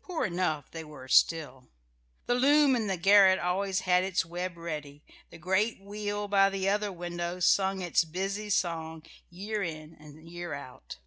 [0.00, 1.70] Poor enough they were still.
[2.26, 6.68] The loom in the garret always had its web ready, the great wheel by the
[6.68, 10.98] other window sung its busy song year in and year out.